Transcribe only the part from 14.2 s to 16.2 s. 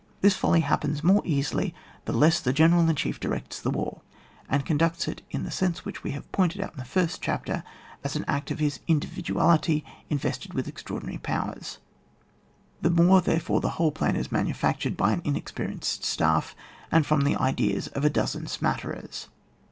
manufactured by an inexpe rienced